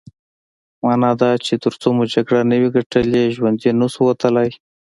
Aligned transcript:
مانا 0.83 1.11
دا 1.21 1.29
چې 1.45 1.53
ترڅو 1.63 1.89
مو 1.95 2.03
جګړه 2.13 2.41
نه 2.49 2.55
وي 2.61 2.69
ګټلې 2.75 3.23
ژوندي 3.35 3.71
نه 3.79 3.87
شو 3.93 4.01
وتلای. 4.09 4.49